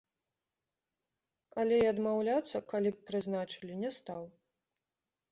Але 1.63 1.75
і 1.81 1.89
адмаўляцца, 1.93 2.57
калі 2.73 2.89
б 2.95 3.01
прызначылі, 3.09 3.73
не 3.83 3.91
стаў. 3.99 4.23